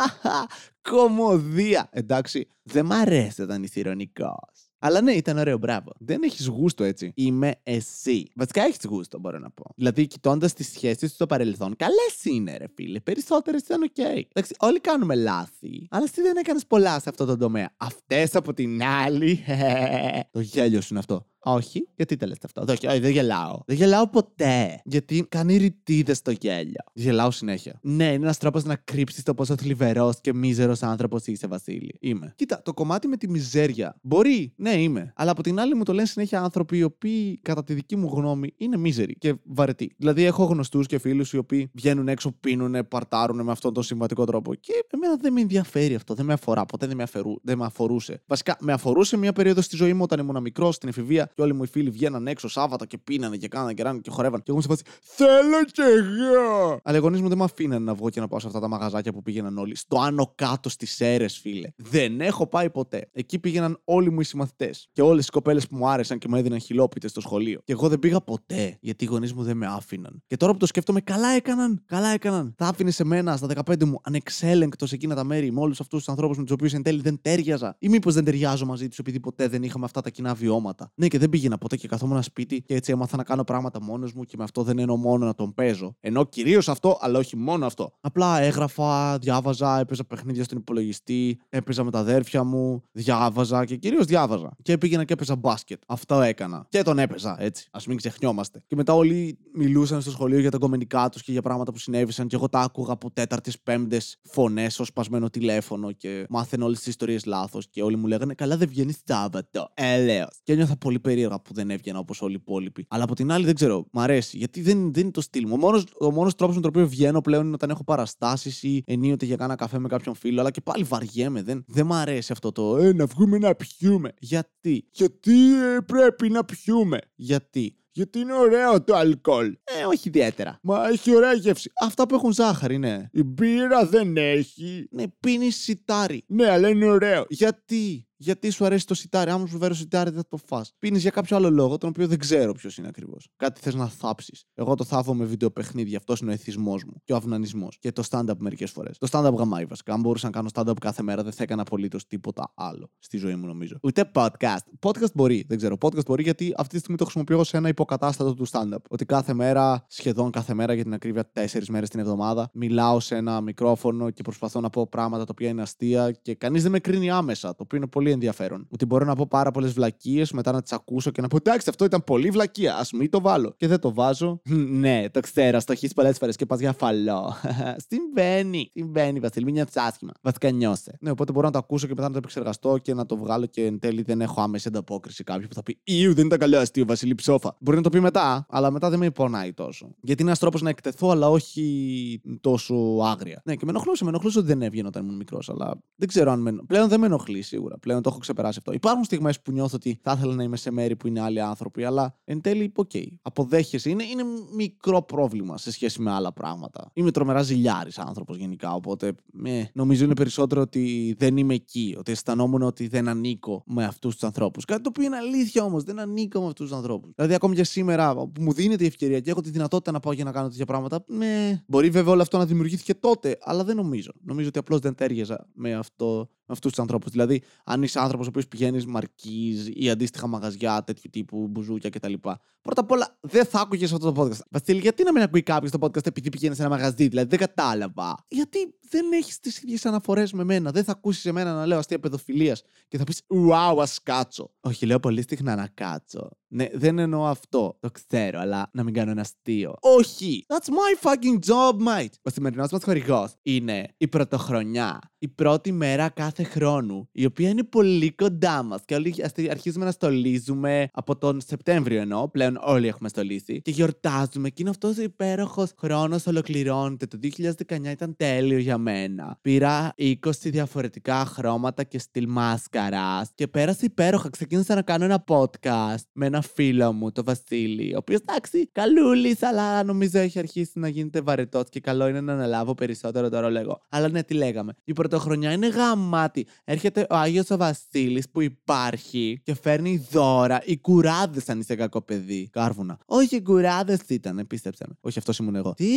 Κωμωδία. 0.89 1.89
Εντάξει, 1.91 2.47
δεν 2.63 2.85
μ' 2.85 2.91
αρέσει 2.91 3.41
όταν 3.41 3.63
είσαι 3.63 3.79
ειρωνικός. 3.79 4.71
Αλλά 4.85 5.01
ναι, 5.01 5.11
ήταν 5.11 5.37
ωραίο, 5.37 5.57
μπράβο. 5.57 5.91
Δεν 5.99 6.23
έχεις 6.23 6.47
γούστο 6.47 6.83
έτσι. 6.83 7.11
Είμαι 7.15 7.55
εσύ. 7.63 8.31
Βασικά 8.35 8.63
έχεις 8.63 8.85
γούστο, 8.85 9.19
μπορώ 9.19 9.39
να 9.39 9.49
πω. 9.49 9.63
Δηλαδή, 9.75 10.07
κοιτώντας 10.07 10.53
τις 10.53 10.71
σχέσεις 10.71 11.11
στο 11.11 11.25
παρελθόν, 11.25 11.75
καλές 11.75 12.23
είναι, 12.23 12.57
ρε 12.57 12.65
φίλε. 12.75 12.99
Περισσότερες 12.99 13.61
ήταν 13.61 13.81
OK. 13.81 13.89
Okay. 13.95 14.21
Εντάξει, 14.33 14.55
όλοι 14.59 14.79
κάνουμε 14.79 15.15
λάθη. 15.15 15.87
Αλλά 15.89 16.03
εσύ 16.03 16.21
δεν 16.21 16.37
έκανες 16.37 16.65
πολλά 16.65 16.99
σε 16.99 17.09
αυτό 17.09 17.25
το 17.25 17.37
τομέα. 17.37 17.69
Αυτές 17.77 18.35
από 18.35 18.53
την 18.53 18.83
άλλη. 18.83 19.43
το 20.31 20.39
γέλιο 20.39 20.81
σου 20.81 20.87
είναι 20.89 20.99
αυτό. 20.99 21.25
Όχι, 21.47 21.87
γιατί 21.95 22.15
τα 22.15 22.27
λε 22.27 22.33
αυτό. 22.43 22.65
Όχι, 22.69 22.99
δεν 22.99 23.11
γελάω. 23.11 23.59
Δεν 23.65 23.75
γελάω 23.75 24.07
ποτέ. 24.07 24.81
Γιατί 24.85 25.25
κάνει 25.29 25.57
ρητίδες 25.57 26.17
στο 26.17 26.31
γέλιο. 26.31 26.83
Γελάω 26.93 27.31
συνέχεια. 27.31 27.79
Ναι, 27.81 28.03
είναι 28.03 28.13
ένας 28.13 28.37
τρόπος 28.37 28.63
να 28.63 28.75
κρύψεις 28.75 29.23
το 29.23 29.33
πόσο 29.33 29.55
θλιβερός 29.55 30.21
και 30.21 30.33
μίζερος 30.33 30.83
άνθρωπος 30.83 31.25
είσαι, 31.25 31.47
Βασίλη. 31.47 31.95
Είμαι. 31.99 32.33
Κοίτα, 32.35 32.61
το 32.61 32.73
κομμάτι 32.73 33.07
με 33.07 33.17
τη 33.17 33.29
μιζέρια. 33.29 33.95
Μπορεί, 34.01 34.53
ναι, 34.55 34.71
είμαι. 34.81 35.13
Αλλά 35.15 35.31
από 35.31 35.43
την 35.43 35.59
άλλη 35.59 35.75
μου 35.75 35.83
το 35.83 35.93
λένε 35.93 36.07
συνέχεια 36.07 36.41
άνθρωποι 36.41 36.77
οι 36.77 36.83
οποίοι, 36.83 37.39
κατά 37.41 37.63
τη 37.63 37.73
δική 37.73 37.95
μου 37.95 38.09
γνώμη, 38.13 38.53
είναι 38.57 38.77
μίζεροι 38.77 39.15
και 39.15 39.35
βαρετοί. 39.43 39.95
Δηλαδή, 39.97 40.23
έχω 40.23 40.43
γνωστούς 40.43 40.87
και 40.87 40.97
φίλους 40.97 41.33
οι 41.33 41.37
οποίοι 41.37 41.69
βγαίνουν 41.73 42.07
έξω, 42.07 42.31
πίνουν, 42.31 42.87
παρτάρουν 42.87 43.43
με 43.43 43.51
αυτόν 43.51 43.73
τον 43.73 43.83
συμβατικό 43.83 44.25
τρόπο. 44.25 44.53
Και 44.53 44.73
εμένα 44.93 45.15
δεν 45.15 45.33
με 45.33 45.41
ενδιαφέρει 45.41 45.95
αυτό. 45.95 46.13
Δεν 46.13 46.25
με 46.25 46.33
αφορά. 46.33 46.65
Ποτέ 46.65 46.87
δεν 46.87 46.97
με, 46.97 47.03
αφαιρού, 47.03 47.33
δεν 47.41 47.57
με 47.57 47.65
αφορούσε. 47.65 48.21
Βασικά, 48.25 48.57
με 48.59 48.73
αφορούσε 48.73 49.17
μια 49.17 49.33
περίοδο 49.33 49.61
στη 49.61 49.75
ζωή 49.75 49.93
μου 49.93 50.03
όταν 50.03 50.19
ήμουν 50.19 50.41
μικρός, 50.41 50.75
στην 50.75 50.89
εφηβεία 50.89 51.31
και 51.35 51.41
όλοι 51.41 51.53
μου 51.53 51.63
οι 51.63 51.67
φίλοι 51.67 51.89
βγαίναν 51.89 52.27
έξω 52.27 52.47
Σάββατα 52.47 52.85
και 52.85 52.97
πίνανε 52.97 53.37
και 53.37 53.47
κάνανε 53.47 53.73
και 53.73 53.83
ράνε 53.83 53.99
και 53.99 54.09
χορεύαν. 54.09 54.39
Και 54.39 54.51
εγώ 54.51 54.55
μου 54.55 54.61
σε 54.61 54.67
φάση 54.67 54.83
Θέλω 55.01 55.63
κι 55.71 55.81
εγώ! 55.81 56.79
Αλλά 56.83 56.97
οι 56.97 56.99
γονείς 56.99 57.21
μου 57.21 57.27
δεν 57.27 57.37
με 57.37 57.43
αφήναν 57.43 57.83
να 57.83 57.93
βγω 57.93 58.09
και 58.09 58.19
να 58.19 58.27
πάω 58.27 58.39
σε 58.39 58.47
αυτά 58.47 58.59
τα 58.59 58.67
μαγαζάκια 58.67 59.13
που 59.13 59.21
πήγαιναν 59.21 59.57
όλοι. 59.57 59.75
Στο 59.75 59.99
άνω 59.99 60.31
κάτω 60.35 60.69
στις 60.69 61.01
αίρες, 61.01 61.37
φίλε. 61.37 61.69
Δεν 61.75 62.21
έχω 62.21 62.47
πάει 62.47 62.69
ποτέ. 62.69 63.09
Εκεί 63.11 63.39
πήγαιναν 63.39 63.81
όλοι 63.83 64.11
μου 64.11 64.19
οι 64.19 64.23
συμμαθητές. 64.23 64.89
Και 64.91 65.01
όλες 65.01 65.27
οι 65.27 65.29
κοπέλες 65.29 65.67
που 65.67 65.75
μου 65.75 65.87
άρεσαν 65.87 66.17
και 66.17 66.27
μου 66.27 66.35
έδιναν 66.35 66.59
χιλόπιτες 66.59 67.11
στο 67.11 67.21
σχολείο. 67.21 67.61
Και 67.63 67.71
εγώ 67.71 67.87
δεν 67.89 67.99
πήγα 67.99 68.21
ποτέ 68.21 68.77
γιατί 68.81 69.03
οι 69.03 69.07
γονείς 69.07 69.33
μου 69.33 69.43
δεν 69.43 69.57
με 69.57 69.65
άφηναν. 69.65 70.23
Και 70.27 70.37
τώρα 70.37 70.51
που 70.51 70.57
το 70.57 70.65
σκέφτομαι, 70.65 71.01
καλά 71.01 71.27
έκαναν. 71.27 71.83
Καλά 71.85 72.07
έκαναν. 72.07 72.53
Θα 72.57 72.65
άφηνε 72.67 72.91
σε 72.91 73.03
μένα 73.03 73.37
στα 73.37 73.47
15 73.65 73.83
μου 73.83 73.99
ανεξέλεγκτος 74.03 74.91
εκείνα 74.91 75.15
τα 75.15 75.23
μέρη 75.23 75.51
με 75.51 75.59
όλους 75.59 75.79
αυτούς 75.79 75.99
τους 75.99 76.09
ανθρώπους 76.09 76.37
με 76.37 76.43
τους 76.43 76.51
οποίους 76.51 76.73
εν 76.73 76.83
τέλει 76.83 77.01
δεν 77.01 77.19
τέριαζα. 77.21 77.75
Ή 77.79 77.89
μήπως 77.89 78.13
δεν 78.13 78.23
ταιριάζω 78.23 78.65
μαζί 78.65 78.87
τους 78.87 78.99
επειδή 78.99 79.19
ποτέ 79.19 79.47
δεν 79.47 79.63
είχαμε 79.63 79.85
αυτά 79.85 80.01
τα 80.01 80.09
κοινά 80.09 80.33
βιώματα. 80.33 80.91
Ναι, 80.95 81.07
και 81.07 81.17
δεν 81.25 81.33
δεν 81.33 81.39
πήγαινα 81.39 81.57
ποτέ 81.57 81.75
και 81.75 81.87
καθόμουν 81.87 82.23
σπίτι 82.23 82.61
και 82.61 82.75
έτσι 82.75 82.91
έμαθα 82.91 83.17
να 83.17 83.23
κάνω 83.23 83.43
πράγματα 83.43 83.81
μόνος 83.81 84.13
μου 84.13 84.23
και 84.23 84.37
με 84.37 84.43
αυτό 84.43 84.63
δεν 84.63 84.79
εννοώ 84.79 84.95
μόνο 84.95 85.25
να 85.25 85.35
τον 85.35 85.53
παίζω. 85.53 85.95
Ενώ 85.99 86.25
κυρίως 86.25 86.69
αυτό, 86.69 86.97
αλλά 87.01 87.19
όχι 87.19 87.35
μόνο 87.35 87.65
αυτό. 87.65 87.93
Απλά 88.01 88.39
έγραφα, 88.41 89.17
διάβαζα, 89.17 89.79
έπαιζα 89.79 90.03
παιχνίδια 90.03 90.43
στον 90.43 90.57
υπολογιστή, 90.57 91.39
έπαιζα 91.49 91.83
με 91.83 91.91
τα 91.91 91.99
αδέρφια 91.99 92.43
μου, 92.43 92.83
διάβαζα 92.91 93.65
και 93.65 93.75
κυρίως 93.75 94.05
διάβαζα. 94.05 94.55
Και 94.61 94.77
πήγαινα 94.77 95.03
και 95.03 95.13
έπαιζα 95.13 95.35
μπάσκετ. 95.35 95.81
Αυτό 95.87 96.21
έκανα. 96.21 96.65
Και 96.69 96.81
τον 96.81 96.99
έπαιζα 96.99 97.35
έτσι. 97.39 97.67
Α 97.71 97.79
μην 97.87 97.97
ξεχνιόμαστε. 97.97 98.63
Και 98.67 98.75
μετά 98.75 98.93
όλοι 98.93 99.37
μιλούσαν 99.53 100.01
στο 100.01 100.11
σχολείο 100.11 100.39
για 100.39 100.51
τα 100.51 100.57
κομμενικά 100.57 101.09
τους 101.09 101.21
και 101.21 101.31
για 101.31 101.41
πράγματα 101.41 101.71
που 101.71 101.79
συνέβησαν 101.79 102.27
και 102.27 102.35
εγώ 102.35 102.49
τα 102.49 102.59
άκουγα 102.59 102.93
από 102.93 103.11
τέταρτες, 103.11 103.59
πέμπτες 103.59 104.17
φωνές 104.23 104.79
ω 104.79 104.83
σπασμένο 104.83 105.29
τηλέφωνο 105.29 105.91
και 105.91 106.25
μάθαινε 106.29 106.63
όλες 106.63 106.77
τις 106.77 106.87
ιστορίες 106.87 107.25
λάθος 107.25 107.67
και 107.69 107.83
όλοι 107.83 107.95
μου 107.95 108.07
λέγανε 108.07 108.33
Καλά 108.33 108.57
δεν 108.57 108.67
βγαίνεις 108.67 109.03
Σάββατο. 109.15 109.71
Έλεω. 109.73 110.27
Και 110.43 110.53
ένιωθα 110.53 110.77
πολύ 110.77 110.99
περίεργα 111.05 111.39
που 111.41 111.53
δεν 111.53 111.69
έβγαινα 111.69 111.99
όπως 111.99 112.21
όλοι 112.21 112.33
οι 112.33 112.39
υπόλοιποι. 112.41 112.85
Αλλά 112.89 113.03
από 113.03 113.15
την 113.15 113.31
άλλη 113.31 113.45
δεν 113.45 113.55
ξέρω, 113.55 113.85
μ' 113.91 113.99
αρέσει 113.99 114.37
γιατί 114.37 114.61
δεν, 114.61 114.93
δεν 114.93 115.03
είναι 115.03 115.11
το 115.11 115.21
στυλ 115.21 115.47
μου. 115.47 115.53
Ο 115.53 115.57
μόνος 115.57 115.83
ο 115.99 116.11
μόνος 116.11 116.35
τρόπος 116.35 116.55
με 116.55 116.61
τον 116.61 116.69
οποίο 116.69 116.87
βγαίνω 116.87 117.21
πλέον 117.21 117.45
είναι 117.45 117.53
όταν 117.53 117.69
έχω 117.69 117.83
παραστάσεις 117.83 118.63
ή 118.63 118.83
ενίοτε 118.85 119.25
για 119.25 119.35
κάνα 119.35 119.55
καφέ 119.55 119.79
με 119.79 119.87
κάποιον 119.87 120.15
φίλο. 120.15 120.39
Αλλά 120.39 120.51
και 120.51 120.61
πάλι 120.61 120.83
βαριέμαι. 120.83 121.41
Δεν, 121.41 121.63
δεν 121.67 121.85
μ' 121.85 121.93
αρέσει 121.93 122.31
αυτό 122.31 122.51
το 122.51 122.77
Ε, 122.77 122.93
να 122.93 123.05
βγούμε 123.05 123.37
να 123.37 123.55
πιούμε. 123.55 124.11
Γιατί; 124.19 124.87
Γιατί 124.91 125.53
ε, 125.53 125.77
πρέπει 125.85 126.29
να 126.29 126.45
πιούμε. 126.45 126.99
Γιατί; 127.15 127.75
Γιατί 127.91 128.19
είναι 128.19 128.33
ωραίο 128.33 128.83
το 128.83 128.95
αλκοόλ. 128.95 129.57
Ε, 129.63 129.85
όχι 129.85 130.07
ιδιαίτερα. 130.07 130.59
Μα 130.61 130.87
έχει 130.87 131.15
ωραία 131.15 131.33
γεύση. 131.33 131.71
Αυτά 131.81 132.05
που 132.05 132.15
έχουν 132.15 132.31
ζάχαρη, 132.31 132.77
ναι. 132.77 133.09
Η 133.11 133.23
μπύρα 133.23 133.85
δεν 133.85 134.17
έχει. 134.17 134.87
Ναι, 134.91 135.03
πίνεις 135.19 135.55
σιτάρι. 135.55 136.23
Ναι, 136.27 136.49
αλλά 136.49 136.69
είναι 136.69 136.85
ωραίο. 136.85 137.25
Γιατί; 137.29 138.07
Γιατί 138.17 138.49
σου 138.49 138.65
αρέσει 138.65 138.85
το 138.85 138.93
σιτάρι. 138.93 139.31
Άμα 139.31 139.47
σου 139.47 139.57
φέρω 139.57 139.73
σιτάρι, 139.73 140.09
δεν 140.09 140.19
θα 140.21 140.27
το 140.27 140.37
φά. 140.47 140.65
Πίνεις 140.79 141.01
για 141.01 141.11
κάποιο 141.11 141.35
άλλο 141.35 141.49
λόγο, 141.49 141.77
τον 141.77 141.89
οποίο 141.89 142.07
δεν 142.07 142.19
ξέρω 142.19 142.53
ποιος 142.53 142.77
είναι 142.77 142.87
ακριβώς. 142.87 143.29
Κάτι 143.35 143.61
θες 143.61 143.75
να 143.75 143.87
θάψεις. 143.87 144.45
Εγώ 144.53 144.75
το 144.75 144.83
θάβω 144.83 145.13
με 145.13 145.25
βιντεοπαιχνίδια. 145.25 145.97
Αυτός 145.97 146.19
είναι 146.19 146.31
ο 146.31 146.33
εθισμός 146.33 146.83
μου 146.83 146.93
και 147.03 147.13
ο 147.13 147.15
αυνανισμός. 147.15 147.77
Και 147.79 147.91
το 147.91 148.03
stand-up 148.09 148.37
μερικές 148.37 148.71
φορές. 148.71 148.97
Το 148.97 149.07
stand-up 149.11 149.33
γαμάει 149.37 149.65
βασικά. 149.65 149.93
Αν 149.93 150.01
μπορούσα 150.01 150.25
να 150.25 150.31
κάνω 150.31 150.49
stand-up 150.53 150.79
κάθε 150.81 151.03
μέρα, 151.03 151.23
δεν 151.23 151.31
θα 151.31 151.43
έκανα 151.43 151.61
απολύτως 151.61 152.07
τίποτα 152.07 152.53
άλλο 152.55 152.91
στη 152.99 153.17
ζωή 153.17 153.35
μου, 153.35 153.45
νομίζω. 153.45 153.77
Ούτε 153.83 154.11
podcast. 154.13 154.57
Podcast 154.79 155.11
μπορεί, 155.13 155.45
δεν 155.47 155.57
ξέρω. 155.57 155.77
Podcast 155.79 156.05
μπορεί 156.05 156.23
γιατί 156.23 156.53
αυτή 156.57 156.73
τη 156.73 156.79
στιγμή 156.79 156.97
το 156.97 157.03
χρησιμοποιώ 157.03 157.43
σε 157.43 157.57
ένα 157.57 157.67
υποκατάστατο 157.67 158.33
του 158.33 158.47
stand-up. 158.47 158.81
Ότι 158.89 159.05
κάθε 159.05 159.33
μέρα, 159.33 159.85
σχεδόν 159.87 160.31
κάθε 160.31 160.53
μέρα 160.53 160.73
για 160.73 160.83
την 160.83 160.93
ακρίβεια, 160.93 161.31
τέσσερις 161.31 161.69
μέρες 161.69 161.89
την 161.89 161.99
εβδομάδα, 161.99 162.49
μιλάω 162.53 162.99
σε 162.99 163.15
ένα 163.15 163.41
μικρόφωνο 163.41 164.09
και 164.09 164.21
προσπαθώ 164.21 164.59
να 164.59 164.69
πω 164.69 164.87
πράγματα 164.87 165.23
τα 165.23 165.29
οποία 165.31 165.49
είναι 165.49 165.61
αστεία 165.61 166.11
και 166.11 166.35
κανείς 166.35 166.63
δεν 166.63 166.71
με 166.71 166.79
κρίνει 166.79 167.09
άμεσα. 167.09 167.49
Το 167.49 167.63
οποίο 167.63 167.77
είναι 167.77 167.87
πολύ 167.87 168.04
ενδιαφέρον. 168.11 168.67
Ότι 168.69 168.85
μπορώ 168.85 169.05
να 169.05 169.15
πω 169.15 169.27
πάρα 169.29 169.51
πολλές 169.51 169.73
βλακίες, 169.73 170.31
μετά 170.31 170.51
να 170.51 170.61
τις 170.61 170.71
ακούσω 170.71 171.11
και 171.11 171.21
να 171.21 171.27
πω 171.27 171.37
εντάξει, 171.37 171.69
αυτό 171.69 171.85
ήταν 171.85 172.03
πολύ 172.03 172.29
βλακία. 172.29 172.75
Α 172.75 172.81
μην 172.93 173.09
το 173.09 173.21
βάλω. 173.21 173.53
Και 173.57 173.67
δεν 173.67 173.79
το 173.79 173.93
βάζω. 173.93 174.41
ναι, 174.83 175.09
το 175.11 175.19
ξέρω, 175.19 175.59
στο 175.59 175.71
έχεις 175.71 175.93
πολλές 175.93 176.17
φορές 176.17 176.35
και 176.35 176.45
πας 176.45 176.59
για 176.59 176.73
φαλό. 176.73 177.33
Συμβαίνει. 177.89 178.71
Συμβαίνει, 178.73 179.19
Βασίλη, 179.19 179.45
μην 179.45 179.53
νιώθεις 179.53 179.77
άσχημα. 179.77 180.11
Βασικά 180.21 180.51
νιώσε. 180.51 180.97
Ναι, 180.99 181.09
οπότε 181.09 181.31
μπορώ 181.31 181.45
να 181.45 181.51
το 181.51 181.57
ακούσω 181.57 181.87
και 181.87 181.93
μετά 181.93 182.07
να 182.07 182.11
το 182.11 182.17
επεξεργαστώ 182.17 182.77
και 182.77 182.93
να 182.93 183.05
το 183.05 183.17
βγάλω 183.17 183.45
και 183.45 183.65
εν 183.65 183.79
τέλει 183.79 184.01
δεν 184.01 184.21
έχω 184.21 184.41
άμεση 184.41 184.67
ανταπόκριση 184.67 185.23
κάποιου 185.23 185.47
που 185.47 185.53
θα 185.53 185.63
πει 185.63 185.79
Ιου, 185.83 186.13
δεν 186.13 186.25
ήταν 186.25 186.39
καλό 186.39 186.57
αστείο, 186.57 186.85
Βασίλη 186.85 187.15
Ψόφα. 187.15 187.55
Μπορεί 187.59 187.77
να 187.77 187.83
το 187.83 187.89
πει 187.89 187.99
μετά, 187.99 188.45
αλλά 188.49 188.71
μετά 188.71 188.89
δεν 188.89 188.99
με 188.99 189.11
πονάει 189.11 189.53
τόσο. 189.53 189.85
Γιατί 190.01 190.21
είναι 190.21 190.29
ένας 190.29 190.39
τρόπος 190.39 190.61
να 190.61 190.69
εκτεθώ, 190.69 191.09
αλλά 191.09 191.29
όχι 191.29 192.21
τόσο 192.41 192.75
άγρια. 193.03 193.41
Ναι, 193.45 193.55
και 193.55 193.65
με 193.65 193.71
ενοχλούσε, 193.71 194.03
με 194.03 194.09
ενοχλούσε 194.09 194.37
ότι 194.39 194.47
δεν 194.47 194.61
έβγαινε 194.61 194.87
όταν 194.87 195.03
ήμουν 195.03 195.15
μικρός, 195.15 195.49
αλλά 195.49 195.81
δεν 195.95 196.07
ξέρω 196.07 196.31
αν 196.31 196.41
με. 196.41 196.51
Πλέον 196.67 196.89
δεν 196.89 196.99
με 196.99 197.05
ενοχλεί 197.05 197.41
σίγουρα. 197.41 197.77
Πλέον 197.77 197.94
το 198.01 198.09
έχω 198.09 198.19
ξεπεράσει 198.19 198.57
αυτό. 198.57 198.71
Υπάρχουν 198.73 199.03
στιγμές 199.03 199.41
που 199.41 199.51
νιώθω 199.51 199.75
ότι 199.75 199.99
θα 200.01 200.13
ήθελα 200.17 200.33
να 200.33 200.43
είμαι 200.43 200.57
σε 200.57 200.71
μέρη 200.71 200.95
που 200.95 201.07
είναι 201.07 201.21
άλλοι 201.21 201.41
άνθρωποι, 201.41 201.83
αλλά 201.83 202.15
εν 202.23 202.41
τέλει, 202.41 202.71
OK. 202.75 202.89
Okay. 202.93 203.05
Αποδέχεσαι. 203.21 203.89
Είναι, 203.89 204.03
είναι 204.03 204.23
μικρό 204.55 205.01
πρόβλημα 205.01 205.57
σε 205.57 205.71
σχέση 205.71 206.01
με 206.01 206.11
άλλα 206.11 206.33
πράγματα. 206.33 206.91
Είμαι 206.93 207.11
τρομερά 207.11 207.41
ζηλιάρης 207.41 207.99
άνθρωπος 207.99 208.37
γενικά, 208.37 208.73
οπότε 208.73 209.13
με, 209.31 209.69
νομίζω 209.73 210.03
είναι 210.03 210.13
περισσότερο 210.13 210.61
ότι 210.61 211.15
δεν 211.17 211.37
είμαι 211.37 211.53
εκεί. 211.53 211.95
Ότι 211.97 212.11
αισθανόμουν 212.11 212.61
ότι 212.61 212.87
δεν 212.87 213.07
ανήκω 213.07 213.63
με 213.65 213.83
αυτούς 213.85 214.13
τους 214.13 214.23
ανθρώπους. 214.23 214.65
Κάτι 214.65 214.81
το 214.81 214.89
οποίο 214.89 215.03
είναι 215.03 215.15
αλήθεια 215.15 215.63
όμως. 215.63 215.83
Δεν 215.83 215.99
ανήκω 215.99 216.39
με 216.39 216.45
αυτούς 216.45 216.67
τους 216.67 216.77
ανθρώπους. 216.77 217.11
Δηλαδή, 217.15 217.33
ακόμη 217.33 217.55
και 217.55 217.63
σήμερα 217.63 218.15
που 218.15 218.41
μου 218.41 218.53
δίνεται 218.53 218.83
η 218.83 218.87
ευκαιρία 218.87 219.19
και 219.19 219.29
έχω 219.29 219.41
τη 219.41 219.49
δυνατότητα 219.49 219.91
να 219.91 219.99
πάω 219.99 220.13
για 220.13 220.23
να 220.23 220.31
κάνω 220.31 220.47
τέτοια 220.47 220.65
πράγματα, 220.65 221.03
με... 221.07 221.63
μπορεί 221.67 221.89
βέβαια 221.89 222.13
όλο 222.13 222.21
αυτό 222.21 222.37
να 222.37 222.45
δημιουργήθηκε 222.45 222.93
τότε, 222.93 223.37
αλλά 223.41 223.63
δεν 223.63 223.75
νομίζω. 223.75 224.11
Νομίζω 224.21 224.47
ότι 224.47 224.59
απλώς 224.59 224.79
δεν 224.79 224.95
τέριαζα 224.95 225.47
με 225.53 225.73
αυτό 225.73 226.29
με 226.47 226.53
αυτούς 226.53 226.71
τους 226.71 226.79
ανθρώπους. 226.79 227.11
Δηλαδή, 227.11 227.41
αν 227.65 227.83
είσαι 227.83 227.99
άνθρωπος 227.99 228.25
ο 228.25 228.29
οποίος 228.29 228.47
πηγαίνεις 228.47 228.85
μαρκίζ 228.85 229.67
ή 229.73 229.89
αντίστοιχα 229.89 230.27
μαγαζιά 230.27 230.83
τέτοιου 230.83 231.09
τύπου, 231.13 231.47
μπουζούκια 231.47 231.89
κτλ. 231.89 232.13
Πρώτα 232.61 232.81
απ' 232.81 232.91
όλα, 232.91 233.17
δεν 233.21 233.45
θα 233.45 233.59
άκουγες 233.59 233.93
αυτό 233.93 234.11
το 234.11 234.21
podcast. 234.23 234.39
Βασίλη, 234.49 234.79
γιατί 234.79 235.03
να 235.03 235.11
μην 235.11 235.21
ακούει 235.21 235.43
κάποιος 235.43 235.71
το 235.71 235.77
podcast 235.81 236.05
επειδή 236.05 236.29
πηγαίνει 236.29 236.55
σε 236.55 236.61
ένα 236.61 236.69
μαγαζί, 236.69 237.07
δηλαδή 237.07 237.27
δεν 237.29 237.39
κατάλαβα. 237.39 238.15
Γιατί 238.27 238.57
δεν 238.89 239.11
έχεις 239.11 239.39
τις 239.39 239.61
ίδιες 239.61 239.85
αναφορές 239.85 240.33
με 240.33 240.43
μένα. 240.43 240.71
Δεν 240.71 240.83
θα 240.83 240.91
ακούσεις 240.91 241.25
εμένα 241.25 241.53
να 241.53 241.65
λέω 241.65 241.77
αστεία 241.77 241.99
παιδοφιλίας 241.99 242.63
και 242.87 242.97
θα 242.97 243.03
πεις 243.03 243.21
Wow, 243.27 243.77
ας 243.81 243.99
κάτσω. 244.03 244.51
Όχι, 244.59 244.85
λέω 244.85 244.99
πολύ 244.99 245.25
συχνά 245.27 245.55
να 245.55 245.67
κάτσω. 245.73 246.29
Ναι, 246.47 246.67
δεν 246.73 246.99
εννοώ 246.99 247.25
αυτό. 247.25 247.77
Το 247.79 247.91
ξέρω, 247.91 248.39
αλλά 248.39 248.69
να 248.73 248.83
μην 248.83 248.93
κάνω 248.93 249.11
ένα 249.11 249.21
αστείο. 249.21 249.75
Όχι! 249.79 250.45
That's 250.47 250.69
my 250.69 251.09
fucking 251.09 251.51
job, 251.51 251.87
mate! 251.87 252.13
Ο 252.21 252.29
σημερινός 252.29 252.71
μας 252.71 252.83
χορηγός 252.83 253.33
είναι 253.41 253.87
η 253.97 254.07
πρωτοχρονιά. 254.07 254.99
Η 255.17 255.27
πρώτη 255.27 255.71
μέρα 255.71 256.09
κάθε 256.09 256.43
χρόνου, 256.43 257.09
η 257.11 257.25
οποία 257.25 257.49
είναι 257.49 257.63
πολύ 257.63 258.11
κοντά 258.11 258.63
μας. 258.63 258.81
Και 258.85 258.95
όλοι 258.95 259.15
αρχίζουμε 259.49 259.85
να 259.85 259.91
στολίζουμε 259.91 260.89
από 260.93 261.17
τον 261.17 261.41
Σεπτέμβριο 261.41 262.01
ενώ. 262.01 262.29
Πλέον 262.31 262.59
όλοι 262.61 262.87
έχουμε 262.87 263.09
στολίσει. 263.09 263.61
Και 263.61 263.71
γιορτάζουμε. 263.71 264.49
Και 264.49 264.61
είναι 264.61 264.69
αυτός 264.69 264.97
ο 264.97 265.01
υπέροχος 265.01 265.71
χρόνος 265.77 266.27
ολοκληρώνεται. 266.27 267.05
Το 267.05 267.19
2019 267.21 267.91
ήταν 267.91 268.15
τέλειο 268.15 268.57
για 268.57 268.74
μένα. 268.77 269.37
Πήρα 269.41 269.93
20 269.97 270.15
διαφορετικά 270.41 271.25
χρώματα 271.25 271.83
και 271.83 271.99
στυλ 271.99 272.25
μάσκαρας. 272.27 273.29
Και 273.35 273.47
πέρασε 273.47 273.85
υπέροχα. 273.85 274.29
Ξεκίνησα 274.29 274.75
να 274.75 274.81
κάνω 274.81 275.03
ένα 275.03 275.23
podcast 275.27 276.03
με 276.13 276.25
ένα 276.25 276.41
φίλο 276.41 276.93
μου, 276.93 277.11
το 277.11 277.23
Βασίλη. 277.23 277.93
Ο 277.93 277.97
οποίος 277.97 278.19
εντάξει, 278.19 278.69
καλούλης, 278.71 279.43
αλλά 279.43 279.83
νομίζω 279.83 280.19
έχει 280.19 280.39
αρχίσει 280.39 280.79
να 280.79 280.87
γίνεται 280.87 281.21
βαρετός 281.21 281.63
και 281.69 281.79
καλό 281.79 282.07
είναι 282.07 282.21
να 282.21 282.33
αναλάβω 282.33 282.73
περισσότερο 282.73 283.29
το 283.29 283.39
ρόλο 283.39 283.59
εγώ. 283.59 283.81
Αλλά 283.89 284.09
ναι, 284.09 284.23
τι 284.23 284.33
λέγαμε. 284.33 284.73
Η 284.83 284.93
πρωτοχρονιά 284.93 285.51
είναι 285.51 285.67
γαμάτη. 285.67 286.47
Έρχεται 286.63 287.07
ο 287.09 287.15
Άγιος 287.15 287.49
ο 287.49 287.57
Βασίλης 287.57 288.29
που 288.29 288.41
υπάρχει 288.41 289.39
και 289.43 289.55
φέρνει 289.61 290.07
δώρα. 290.11 290.61
Οι 290.65 290.77
κουράδες 290.77 291.49
αν 291.49 291.59
είσαι 291.59 291.75
κακό 291.75 292.01
παιδί. 292.01 292.49
Κάρβουνα. 292.51 292.97
Όχι, 293.05 293.35
οι 293.35 293.41
κουράδες 293.41 293.99
ήταν, 294.07 294.45
πίστεψε 294.47 294.85
με. 294.87 294.95
Όχι, 295.01 295.19
αυτός 295.19 295.37
ήμουν 295.37 295.55
εγώ. 295.55 295.73
Τι; 295.73 295.89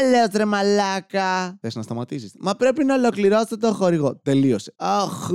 Έλεος 0.00 0.28
ρε 0.32 0.44
μαλάκα. 0.44 1.58
Θες 1.60 1.74
να 1.74 1.82
σταματήσεις; 1.82 2.19
Μα 2.38 2.54
πρέπει 2.54 2.84
να 2.84 2.94
ολοκληρώσετε 2.94 3.56
το 3.56 3.72
χορηγό. 3.72 4.16
Τελείωσε. 4.16 4.72
Αχ, 4.76 5.30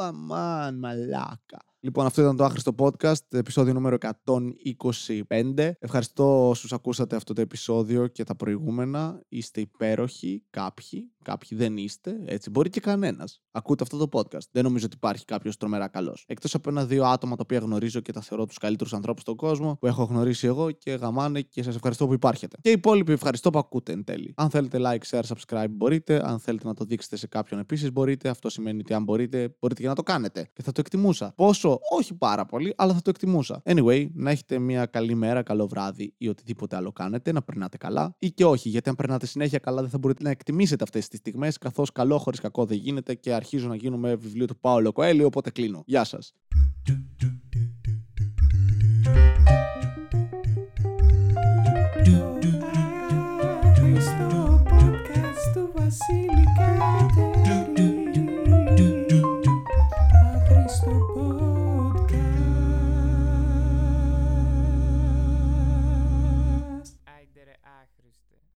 αμάν, 0.00 0.78
μαλάκα. 0.78 1.58
Λοιπόν, 1.82 2.06
αυτό 2.06 2.22
ήταν 2.22 2.36
το 2.36 2.44
άχρηστο 2.44 2.74
podcast, 2.78 3.32
επεισόδιο 3.32 3.72
νούμερο 3.72 3.96
125. 3.98 5.70
Ευχαριστώ 5.78 6.48
όσους 6.48 6.72
ακούσατε 6.72 7.16
αυτό 7.16 7.32
το 7.32 7.40
επεισόδιο 7.40 8.06
και 8.06 8.24
τα 8.24 8.36
προηγούμενα. 8.36 9.22
Είστε 9.28 9.60
υπέροχοι, 9.60 10.44
κάποιοι, 10.50 11.12
κάποιοι 11.22 11.58
δεν 11.58 11.76
είστε, 11.76 12.20
έτσι. 12.24 12.50
Μπορεί 12.50 12.70
και 12.70 12.80
κανένας. 12.80 13.42
Ακούτε 13.50 13.82
αυτό 13.82 14.06
το 14.06 14.18
podcast. 14.18 14.48
Δεν 14.50 14.64
νομίζω 14.64 14.86
ότι 14.86 14.96
υπάρχει 14.96 15.24
κάποιος 15.24 15.56
τρομερά 15.56 15.88
καλός. 15.88 16.24
Εκτός 16.28 16.54
από 16.54 16.70
ένα-δύο 16.70 17.04
άτομα 17.04 17.36
τα 17.36 17.42
οποία 17.42 17.58
γνωρίζω 17.58 18.00
και 18.00 18.12
τα 18.12 18.20
θεωρώ 18.20 18.46
τους 18.46 18.58
καλύτερους 18.58 18.94
ανθρώπους 18.94 19.22
στον 19.22 19.36
κόσμο, 19.36 19.76
που 19.80 19.86
έχω 19.86 20.04
γνωρίσει 20.04 20.46
εγώ 20.46 20.70
και 20.70 20.90
γαμάνε 20.90 21.40
και 21.40 21.62
σας 21.62 21.74
ευχαριστώ 21.74 22.06
που 22.06 22.12
υπάρχετε. 22.12 22.56
Και 22.60 22.68
οι 22.68 22.72
υπόλοιποι 22.72 23.12
ευχαριστώ 23.12 23.50
που 23.50 23.58
ακούτε 23.58 23.92
εν 23.92 24.04
τέλει. 24.04 24.34
Αν 24.36 24.50
θέλετε 24.50 24.78
like, 24.82 25.10
share, 25.10 25.22
subscribe 25.22 25.70
μπορείτε. 25.70 26.28
Αν 26.28 26.38
θέλετε 26.38 26.66
να 26.66 26.74
το 26.74 26.84
δείξετε 26.84 27.16
σε 27.16 27.26
κάποιον 27.26 27.60
επίσης 27.60 27.92
μπορείτε. 27.92 28.28
Αυτό 28.28 28.48
σημαίνει 28.48 28.78
ότι 28.78 28.94
αν 28.94 29.02
μπορείτε, 29.02 29.56
μπορείτε 29.60 29.82
και 29.82 29.88
να 29.88 29.94
το 29.94 30.02
κάνετε. 30.02 30.50
Και 30.52 30.62
θα 30.62 30.72
το 30.72 30.80
εκτιμούσα. 30.80 31.32
Πόσο; 31.36 31.78
Όχι 31.90 32.14
πάρα 32.14 32.46
πολύ, 32.46 32.74
αλλά 32.76 32.94
θα 32.94 33.02
το 33.02 33.10
εκτιμούσα. 33.10 33.62
Anyway, 33.64 34.08
να 34.12 34.30
έχετε 34.30 34.58
μια 34.58 34.86
καλή 34.86 35.14
μέρα, 35.14 35.42
καλό 35.42 35.66
βράδυ 35.66 36.14
ή 36.18 36.28
οτιδήποτε 36.28 36.76
άλλο 36.76 36.92
κάνετε, 36.92 37.32
να 37.32 37.42
περνάτε 37.42 37.76
καλά 37.76 38.14
ή 38.18 38.30
και 38.30 38.44
όχι, 38.44 38.68
γιατί 38.68 38.88
αν 38.88 38.94
περνάτε 38.94 39.26
συνέχεια 39.26 39.58
καλά 39.58 39.80
δεν 39.80 39.90
θα 39.90 39.98
μπορείτε 39.98 40.22
να 40.22 40.30
εκτιμήσετε 40.30 40.84
αυτές 40.84 41.08
τις 41.10 41.18
στιγμές, 41.18 41.58
καθώς 41.58 41.92
καλό 41.92 42.18
χωρίς 42.18 42.40
κακό 42.40 42.64
δεν 42.64 42.76
γίνεται 42.76 43.14
και 43.14 43.32
αρχίζω 43.34 43.68
να 43.68 43.74
γίνουμε 43.74 44.14
βιβλίο 44.14 44.46
του 44.46 44.58
Πάολο 44.60 44.92
Κοέλιο, 44.92 45.26
οπότε 45.26 45.50
κλείνω. 45.50 45.82
Γεια 45.86 46.04
σας. 46.04 46.34